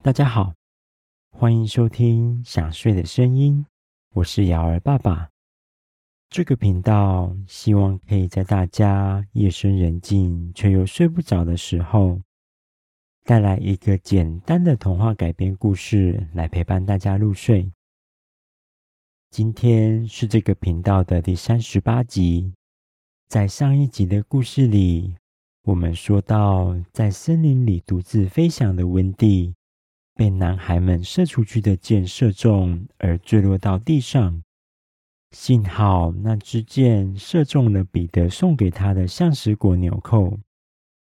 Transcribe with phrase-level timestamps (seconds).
[0.00, 0.54] 大家好，
[1.32, 3.66] 欢迎收听想睡的声音，
[4.14, 5.28] 我是瑶儿爸爸。
[6.30, 12.20] 这个频道希望可以在大家夜深人静却又睡不着的时候，
[13.24, 17.68] 带来一个简单的童话改编故事来陪伴大家入睡。
[19.30, 22.54] 今天是这个频道的第三十八集，
[23.28, 25.16] 在上一集的故事里，
[25.64, 29.52] 我们说到在森林里独自飞翔的温蒂。
[30.18, 34.42] 被男孩们射出去的箭射中，而坠落到地上。
[35.30, 40.36] 幸好那支箭射中了彼得送给他的橡石果纽扣，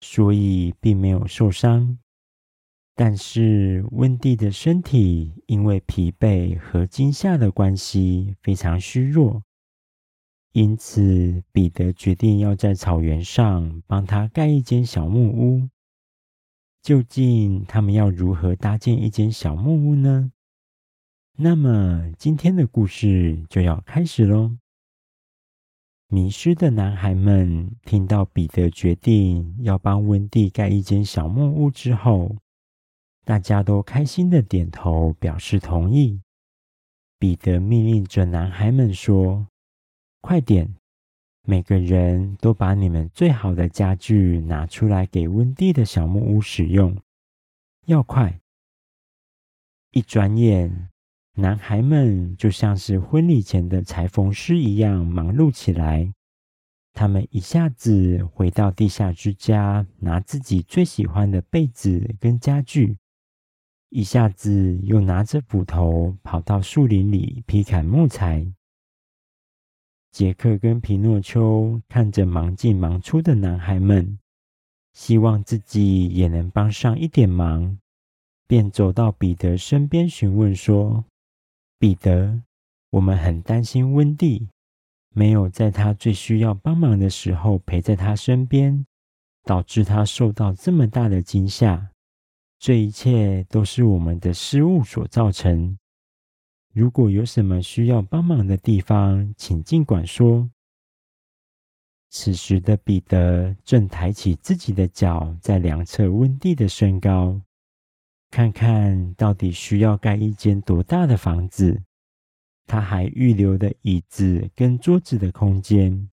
[0.01, 1.97] 所以并没有受伤。
[2.93, 9.41] 但是温蒂的身体因为疲惫和惊吓的关系非常虚弱，
[10.51, 15.69] 因此彼得决定要在草原上帮他盖一间小木屋。
[16.81, 20.31] 究竟他们要如何搭建一间小木屋呢？
[21.37, 24.57] 那么今天的故事就要开始喽。
[26.07, 32.35] 迷失的男孩们听到彼得决定要帮温蒂盖一间小木屋之后，
[33.23, 36.21] 大家都开心的点头表示同意。
[37.19, 39.47] 彼得命令着男孩们说
[40.21, 40.73] ：“快点！”
[41.49, 46.95] 每个人都把你们最好的家具拿出来给温蒂的小木屋使用，
[47.87, 48.39] 要快！
[49.89, 50.89] 一转眼，
[51.37, 56.13] 男孩们就像是婚礼前的裁缝师一样忙碌起来。
[56.93, 62.95] 他们一下子回到地下之家，拿自己最喜欢的被子跟家具；
[63.89, 68.53] 一下子又拿着斧头跑到树林里劈砍木材。
[70.11, 74.17] 杰克跟皮诺丘看着忙进忙出的男孩们，
[74.93, 77.77] 希望自己也能帮上一点忙，
[78.47, 81.05] 便走到彼得身边询问说
[81.77, 82.41] ：“彼得，
[82.89, 84.47] 我们很担心温蒂，
[85.13, 88.85] 没有在他最需要帮忙的时候陪在他身边，
[89.43, 91.91] 导致他受到这么大的惊吓。
[92.57, 95.77] 这一切都是我们的失误所造成。”
[96.79, 100.49] 如果有什么需要帮忙的地方，请尽管说。
[102.09, 107.41] 此时的彼得正抬起自己的脚，在量测温蒂的身高，
[108.31, 111.83] 看看到底需要盖一间多大的房子。
[112.65, 116.09] 他还预留了椅子跟桌子的空间，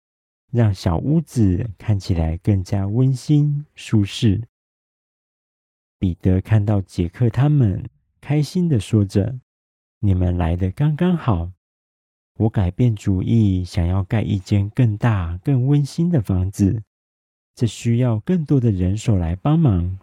[0.53, 4.41] 让小屋子看起来更加温馨舒适。
[5.99, 7.91] 彼得看到杰克他们，
[8.21, 9.41] 开心的说着。
[10.05, 11.53] 你们来的刚刚好，
[12.35, 16.83] 我改变主意，想要盖一间更大、更温馨的房子，
[17.55, 19.97] 这需要更多的人手来帮忙。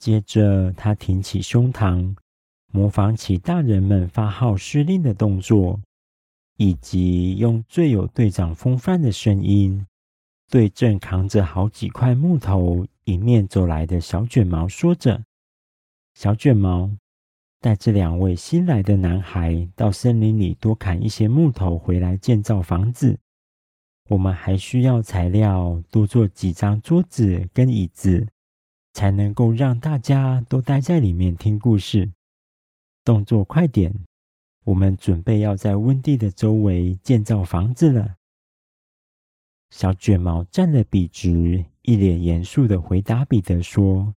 [0.00, 2.16] 接着，他挺起胸膛，
[2.72, 5.80] 模仿起大人们发号施令的动作，
[6.56, 9.86] 以及用最有队长风范的声音，
[10.50, 15.22] 对正扛着好几块木头迎面走来的小卷毛说着
[16.18, 16.90] ：“小卷毛。”
[17.64, 23.18] 带这两位新来的男孩到森林里多砍一些木头回来建造房子。
[24.10, 28.28] 我们还需要材料，多做几张桌子跟椅子，
[28.92, 32.12] 才能够让大家都待在里面听故事。
[33.02, 33.94] 动作快点，
[34.64, 38.16] 我们准备要在温蒂的周围建造房子了。
[39.70, 44.14] 小卷毛站得笔直，一脸严肃地回答彼得说：“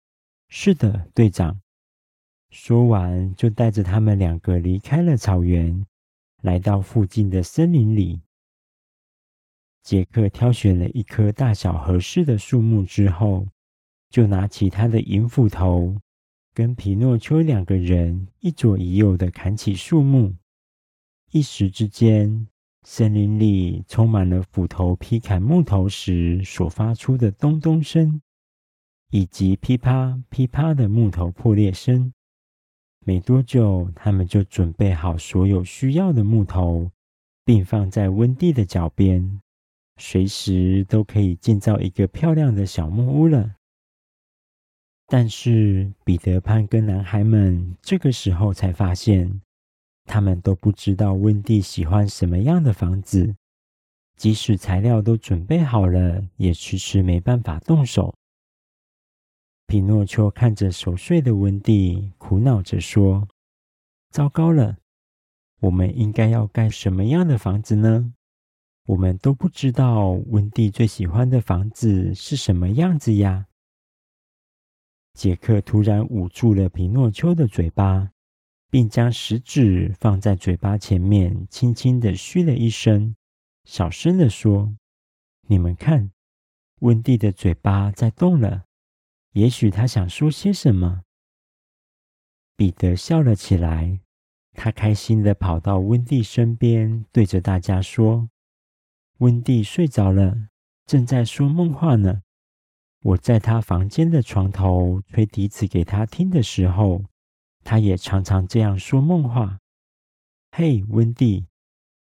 [0.48, 1.60] 是的，队长。”
[2.56, 5.84] 说完，就带着他们两个离开了草原，
[6.40, 8.20] 来到附近的森林里。
[9.82, 13.48] 杰克挑选了一棵大小合适的树木之后，
[14.08, 15.96] 就拿起他的银斧头，
[16.54, 20.32] 跟皮诺丘两个人一左一右的砍起树木。
[21.32, 22.46] 一时之间，
[22.84, 28.22] 森林里充满了斧头劈砍木头时所发出的咚咚声，
[29.10, 32.12] 以及噼啪噼啪的木头破裂声。
[33.04, 36.90] 没多久，他们就准备好所有需要的木头，
[37.44, 39.40] 并放在温蒂的脚边，
[39.98, 43.54] 随时都可以建造一个漂亮的小木屋了。
[45.06, 49.40] 但是，彼得潘跟男孩们这个时候才发现，
[50.06, 53.34] 他们都不知道温蒂喜欢什么样的房子，
[54.16, 58.14] 即使材料都准备好了，也迟迟没办法动手。
[59.66, 63.26] 皮诺丘看着熟睡的温蒂，苦恼着说
[64.10, 64.76] ：“糟糕了，
[65.60, 68.12] 我们应该要盖什么样的房子呢？
[68.86, 73.46] 我们都不知道温蒂最喜欢的房子是什么样子呀。”
[75.14, 78.10] 杰克突然捂住了皮诺丘的嘴巴，
[78.70, 83.16] 并将食指放在嘴巴前面，轻轻地嘘了一声，
[83.64, 84.76] 小声地说
[85.48, 86.10] ：“你们看，
[86.80, 88.66] 温蒂的嘴巴在动了。
[89.34, 91.02] 也许他想说些什么。”
[92.56, 94.00] 彼得笑了起来，
[94.52, 98.28] 他开心地跑到温蒂身边，对着大家说
[99.18, 100.48] ：“温蒂睡着了，
[100.86, 102.22] 正在说梦话呢。”
[103.02, 107.04] 我在他房间的床头吹笛子给他听的时候，
[107.62, 109.58] 他也常常这样说梦话。
[110.52, 111.46] 嘿，温蒂，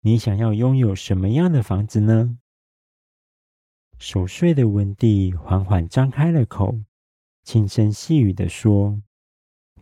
[0.00, 2.38] 你想要拥有什么样的房子呢？
[3.98, 6.80] 熟睡的温蒂缓缓张开了口，
[7.50, 9.02] 轻声细语地说：“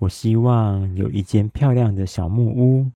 [0.01, 2.91] 我希望有一间漂亮的小木屋，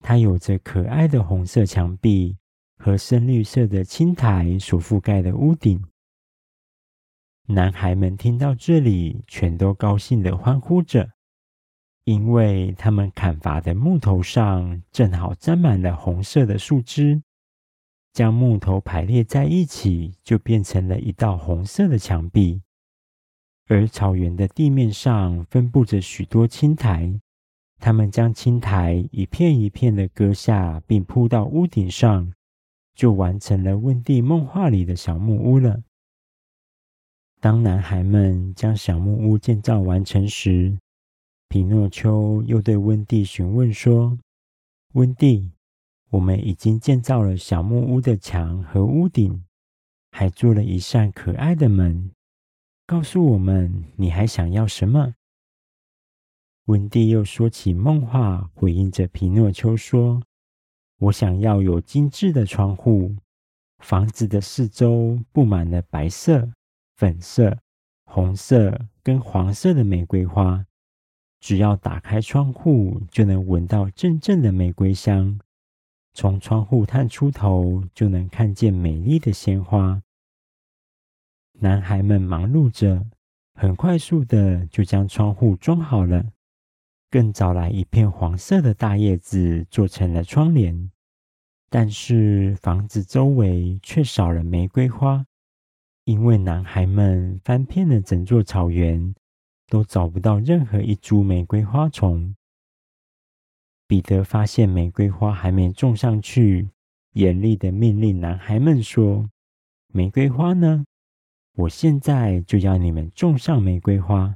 [0.00, 2.34] 它有着可爱的红色墙壁
[2.78, 5.84] 和深绿色的青苔所覆盖的屋顶。”
[7.48, 11.10] 男孩们听到这里，全都高兴地欢呼着，
[12.04, 17.22] 因为他们砍伐的木头上正好沾满了红色的树枝，
[18.14, 22.62] 将木头排列在一起，就变成了一道红色的墙壁。
[23.68, 27.20] 而草原的地面上分布着许多青苔，
[27.78, 32.32] 他们将青苔一片一片的割下，并铺到屋顶上，
[32.94, 35.82] 就完成了温蒂梦话里的小木屋了。
[37.40, 40.78] 当男孩们将小木屋建造完成时，
[41.50, 44.18] 皮诺丘又对温蒂询问说
[44.94, 45.52] ：“温蒂，
[46.08, 49.44] 我们已经建造了小木屋的墙和屋顶，
[50.10, 52.10] 还做了一扇可爱的门。
[52.88, 55.12] 告诉我们，你还想要什么？”
[56.64, 60.22] 温蒂又说起梦话，回应着皮诺丘说
[60.96, 63.14] ：“我想要有精致的窗户，
[63.84, 66.48] 房子的四周布满了白色。”
[66.96, 67.58] 粉色、
[68.06, 70.64] 红色跟黄色的玫瑰花，
[71.40, 75.38] 只要打开窗户，就能闻到阵阵的玫瑰香。
[76.14, 80.02] 从窗户探出头，就能看见美丽的鲜花。
[81.60, 83.04] 男孩们忙碌着，
[83.54, 86.24] 很快速的就将窗户装好了，
[87.10, 90.90] 更找来一片黄色的大叶子做成了窗帘。
[91.68, 95.26] 但是房子周围却少了玫瑰花。
[96.04, 99.14] 因为男孩们翻遍了整座草原，
[99.68, 102.34] 都找不到任何一株玫瑰花丛。
[103.86, 106.70] 彼得发现玫瑰花还没种上去，
[107.12, 109.28] 严厉的命令男孩们说
[109.92, 110.86] ：“玫瑰花呢？
[111.58, 114.32] 我现在就要你们种上玫瑰花。”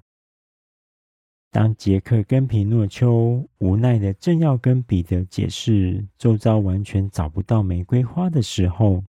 [1.52, 9.04] 当杰克跟皮诺丘无奈的正要跟彼得解释周遭完全找不到玫瑰花的时候，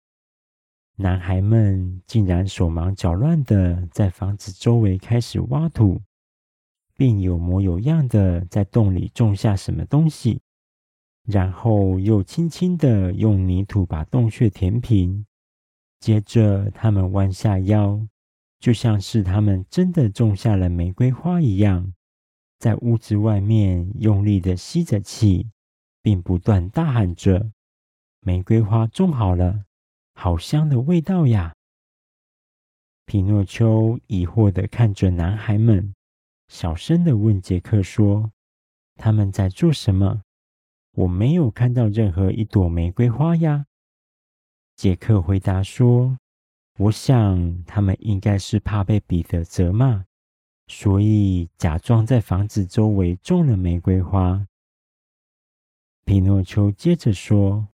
[0.97, 5.99] 男孩们竟然手忙脚乱的在房子周围开始挖土，
[6.95, 10.39] 并有模有样的在洞里种下什么东西，
[11.25, 15.25] 然后又轻轻的用泥土把洞穴填平。
[16.03, 18.05] 接着，他们弯下腰，
[18.59, 21.93] 就像是他们真的种下了玫瑰花一样，
[22.59, 25.49] 在屋子外面用力的吸着气，
[26.01, 27.53] 并不断大喊着
[28.19, 29.63] ：“玫瑰花种好了。”
[30.13, 31.55] 好香的味道呀！
[33.05, 35.95] 皮诺丘疑惑地看着男孩们，
[36.49, 38.29] 小声地问杰克说
[38.99, 40.21] ：“他们在做什么？
[40.95, 43.67] 我没有看到任何一朵玫瑰花呀。”
[44.75, 46.17] 杰克回答说
[46.79, 50.05] ：“我想他们应该是怕被彼得责骂，
[50.67, 54.47] 所以假装在房子周围种了玫瑰花。”
[56.05, 57.67] 皮诺丘接着说。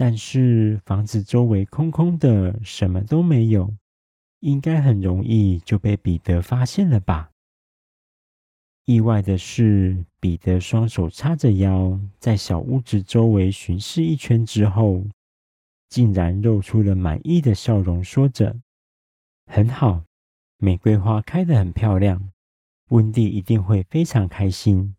[0.00, 3.74] 但是房子周围空空的，什么都没有，
[4.38, 7.32] 应该很容易就被彼得发现了吧？
[8.84, 15.02] 意外的是，彼得双手叉着腰，在小屋子周围巡视一圈之后，
[15.88, 18.56] 竟然露出了满意的笑容，说着
[19.46, 20.04] ：“很好，
[20.58, 22.30] 玫瑰花开得很漂亮，
[22.88, 24.94] 温蒂一定会非常开心。”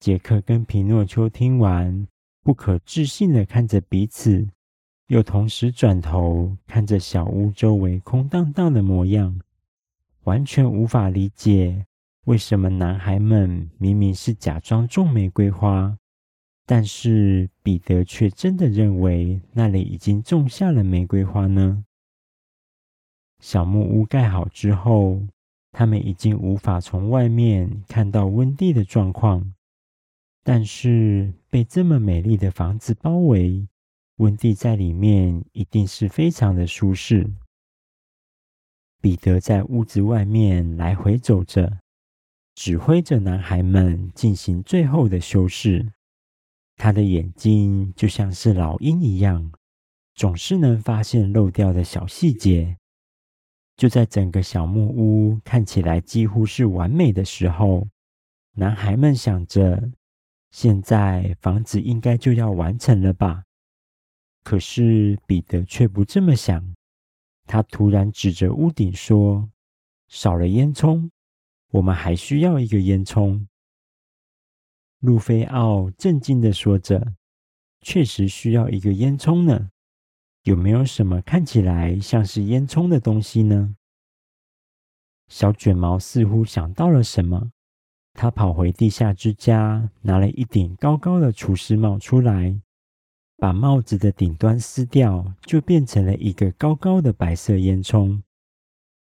[0.00, 2.06] 杰克跟皮诺丘听完。
[2.42, 4.48] 不可置信的看着彼此，
[5.08, 9.38] 又同时转头看着小屋周围空荡荡的模样，
[10.22, 11.84] 完全无法理解
[12.24, 15.98] 为什么男孩们明明是假装种玫瑰花，
[16.70, 21.84] 但是彼得却真的认为那里已经种下了玫瑰花呢？
[23.40, 25.20] 小木屋盖好之后，
[25.72, 29.52] 他们已经无法从外面看到温蒂的状况。
[30.44, 33.66] 但是被这么美丽的房子包围，
[34.18, 37.28] 温蒂在里面一定是非常的舒适。
[39.00, 41.80] 彼得在屋子外面来回走着，
[42.54, 45.84] 指挥着男孩们进行最后的修饰。
[46.82, 49.52] 他的眼睛就像是老鹰一样，
[50.14, 52.78] 总是能发现漏掉的小细节。
[53.76, 57.86] 就在整个小木屋看起来几乎是完美的时候，
[58.52, 59.90] 男孩们想着，
[60.52, 63.44] 现在房子应该就要完成了吧？
[64.42, 66.74] 可是彼得却不这么想。
[67.46, 69.50] 他突然指着屋顶说
[70.08, 71.10] ：“少了烟囱，
[71.72, 73.44] 我们还需要一个烟囱。”
[75.00, 77.14] 路飞奥震惊的说着
[77.82, 79.70] ：“确实需要一个烟囱呢。”
[80.44, 83.76] 有没有什么看起来像是烟囱的东西呢？
[85.28, 87.50] 小卷毛似乎想到了什么，
[88.14, 92.58] 他跑回地下之家，拿了一顶高高的厨师帽出来，
[93.36, 98.22] 把帽子的顶端撕掉，就变成了一个高高的白色烟囱。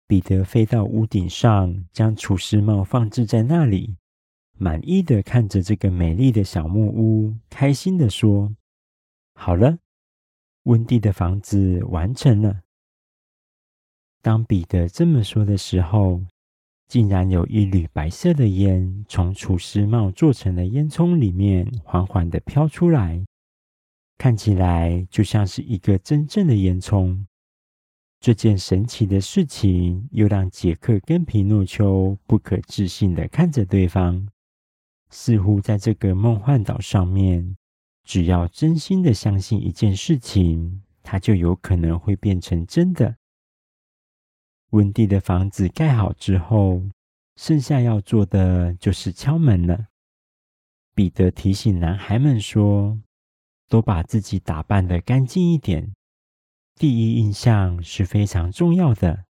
[0.08, 3.98] 彼得飞到屋顶上，将厨师帽放置在那里，
[4.58, 8.56] 满意的看着这个美丽的小木屋，开心的说
[9.36, 9.78] ：“好了。”
[10.64, 12.62] 温蒂的房子完成了。
[14.22, 16.22] 当彼得这么说的时候，
[16.88, 23.26] 竟然有一缕白色的烟从厨师帽做成的烟囱里面缓缓地飘出来，
[24.18, 27.26] 看起来就像是一个真正的烟囱。
[28.22, 34.26] 这件神奇的事情又让杰克跟皮诺丘不可置信地看着对方，
[35.14, 37.56] 似乎在这个梦幻岛上面。
[38.04, 43.16] 只要真心的相信一件事情，它就有可能会变成真的。
[44.72, 46.82] 温蒂的房子盖好之后，
[47.38, 49.88] 剩下要做的就是敲门了。
[50.96, 53.00] 彼得提醒男孩们说
[53.70, 55.94] ：“都把自己打扮得干净一点，
[56.76, 59.26] 第一印象是非常重要的。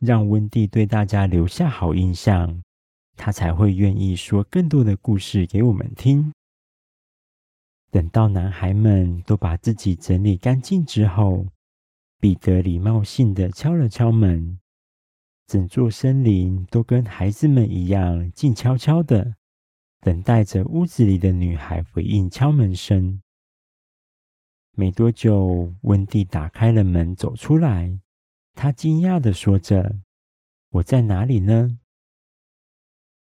[0.00, 2.60] 让温蒂对大家留下好印象，
[3.24, 6.32] 他才会愿意说更多的故事给我们听。”
[7.88, 11.46] 等到男孩们都把自己整理干净之后，
[12.18, 14.58] 彼得礼貌性的敲了敲门。
[15.46, 19.36] 整座森林都跟孩子们一样静悄悄的，
[20.00, 23.22] 等待着屋子里的女孩回应敲门声。
[24.72, 28.00] 没多久，温蒂打开了门走出来，
[28.54, 30.00] 她惊讶的说着
[30.70, 31.78] ：“我在哪里呢？”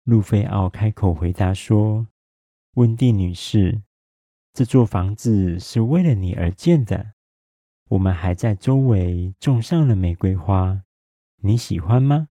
[0.03, 2.07] 路菲奥开口回答说
[2.75, 3.81] ：“温蒂女士。”
[4.53, 7.13] 这座房子是为了你而建的，
[7.89, 10.83] 我们还在周围种上了玫瑰花，
[11.37, 12.27] 你喜欢吗？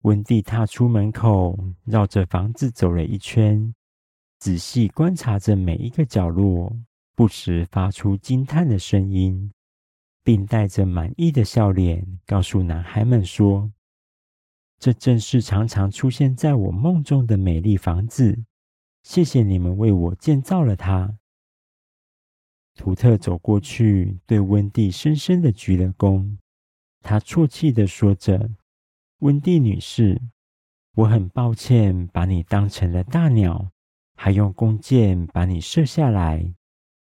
[0.00, 3.74] 温蒂踏出门口，绕着房子走了一圈，
[4.38, 6.76] 仔细观察着每一个角落，
[7.14, 9.52] 不时发出惊叹的声音，
[10.24, 13.70] 并带着满意的笑脸，告诉男孩们说
[14.78, 18.44] ：“这正是常常出现在我梦中的美丽房子。”
[19.04, 21.18] 谢谢你们为我建造了它。
[22.74, 26.38] 图特走过去，对温蒂深深的鞠了躬。
[27.02, 28.50] 他啜泣的说着
[29.20, 30.20] ：“温蒂女士，
[30.96, 33.70] 我很抱歉把你当成了大鸟，
[34.16, 36.54] 还用弓箭把你射下来。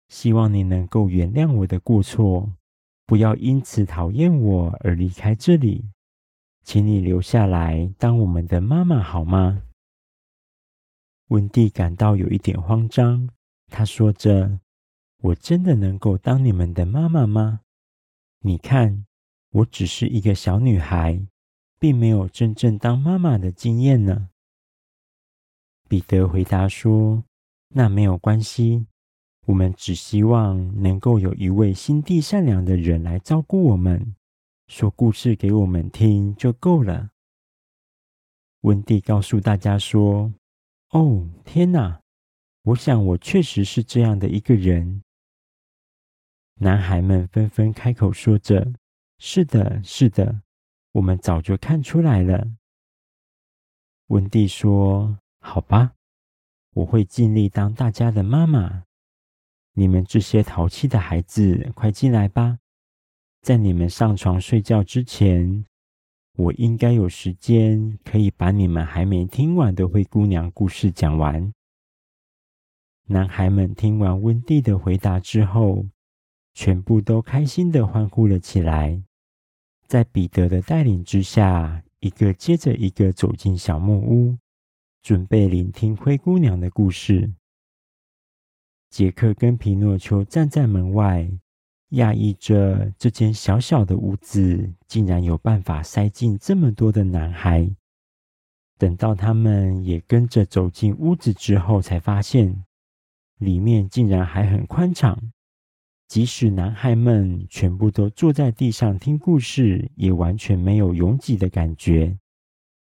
[0.09, 2.53] 希望你能够原谅我的过错，
[3.05, 5.85] 不要因此讨厌我而离开这里。
[6.67, 9.63] 请你留下来当我们的妈妈好吗？”
[11.31, 13.29] 温蒂感到有一点慌张，
[13.67, 14.59] 她说着
[15.23, 17.61] ：“我真的能够当你们的妈妈吗？
[18.41, 19.05] 你看，
[19.51, 21.25] 我只是一个小女孩，
[21.79, 24.27] 并没有真正当妈妈的经验呢。”
[25.87, 27.23] 彼得回答说
[27.73, 28.87] ：“那没有关系，
[29.45, 34.15] 我们只希望能够有一位心地善良的人来照顾我们，
[34.67, 37.09] 说故事给我们听就够了。”
[38.61, 40.33] 温蒂告诉大家说。
[40.91, 41.99] 哦，天哪！
[42.61, 45.03] 我想我确实是这样的一个人。
[46.61, 48.71] 男孩们纷纷开口说着
[49.19, 50.43] ：“是的，是的，
[50.93, 52.47] 我们早就看出来了。”
[54.07, 55.95] 温蒂说：“好吧，
[56.71, 58.85] 我会尽力当大家的妈妈。
[59.73, 62.59] 你们这些淘气的孩子，快进来吧，
[63.41, 65.65] 在你们上床睡觉之前。”
[66.37, 71.51] 我应该有时间可以把你们还没听完的灰姑娘故事讲完。
[73.07, 75.87] 男孩们听完温蒂的回答之后，
[76.53, 79.01] 全部都开心地欢呼了起来。
[79.87, 84.37] 在彼得的带领之下，一个接着一个走进小木屋，
[85.01, 87.33] 准备聆听灰姑娘的故事。
[88.91, 91.31] 杰克跟皮诺丘站在门外，
[91.91, 97.69] 讶异着这间小小的屋子竟然有办法塞进这么多的男孩。
[98.77, 102.63] 等到他们也跟着走进屋子之后，才发现
[103.37, 105.31] 里面竟然还很宽敞。
[106.07, 112.17] 即使男孩们全部都坐在地上听故事，也完全没有拥挤的感觉。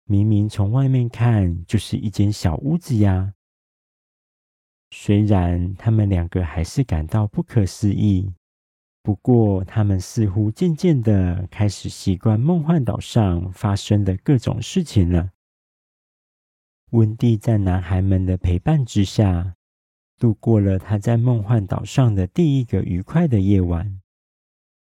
[0.05, 3.33] 明明从外面看就是一间小屋子呀。
[4.91, 8.31] 虽然他们两个还是感到不可思议，
[9.03, 15.31] 不过他们似乎渐渐的开始习惯梦幻岛上发生的各种事情了。
[16.91, 19.55] 温蒂在男孩们的陪伴之下，
[20.20, 24.00] 度过了他在梦幻岛上的第一个愉快的夜晚。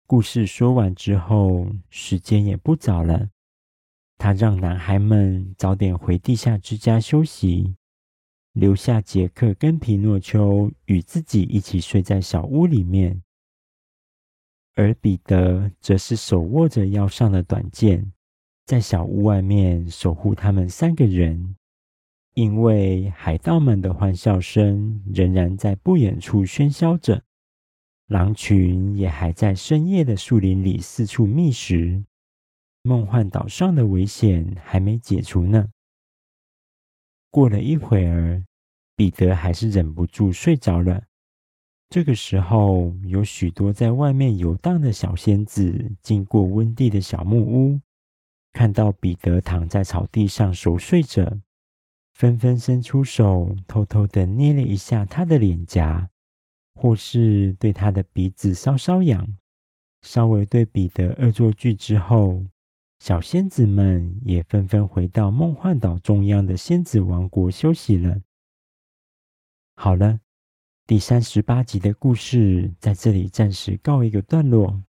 [0.06, 3.28] 故事说完之后，时间也不早了。
[4.16, 7.75] 他让男孩们早点回地下之家休息，
[8.52, 13.20] 留下杰克跟皮诺丘与自己一起睡在小屋里面。
[14.76, 18.12] 而彼得则是手握着腰上的短剑，
[18.66, 21.56] 在小屋外面守护他们三个人。
[22.35, 27.23] 因为海盗们的欢笑声仍然在不远处喧嚣着，
[28.09, 32.04] 狼群也还在深夜的树林里四处觅食，
[32.83, 35.71] 梦幻岛上的危险还没解除呢。
[37.30, 38.45] 过了一会儿，
[38.95, 41.04] 彼得还是忍不住睡着了。
[41.88, 47.81] 这个时候，有许多在外面游荡的小仙子经过温蒂的小木屋，
[48.52, 51.40] 看到彼得躺在草地上熟睡着。
[52.12, 56.09] 纷纷伸出手，偷偷的捏了一下他的脸颊，
[56.75, 59.37] 或是对他的鼻子搔搔痒。
[60.00, 62.43] 稍微对彼得恶作剧之后，
[63.00, 68.19] 小仙子们也纷纷回到梦幻岛中央的仙子王国休息了。
[69.75, 70.19] 好了，
[70.88, 74.81] 第三十八集的故事在这里暂时告一个段落。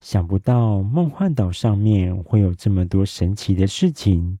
[0.00, 4.38] 想不到梦幻岛上面会有这么多神奇的事情。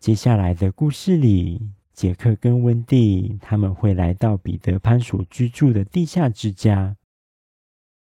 [0.00, 6.94] 接下来的故事里，杰克跟温蒂他们会来到彼得潘所居住的地下之家。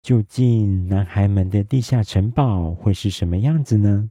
[0.00, 4.10] 究竟男孩们的地下城堡会是什么样子呢？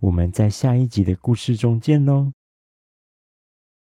[0.00, 2.32] 我们在下一集的故事中见喽！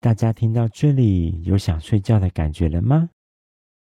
[0.00, 3.10] 大家听到这里有想睡觉的感觉了吗？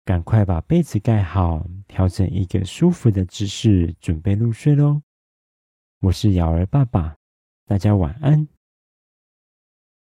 [0.05, 5.01] 赶快把被子盖好，调整一个舒服的姿势，准备入睡喽！
[6.01, 7.17] 我是瑶儿爸爸，
[7.65, 8.47] 大家晚安。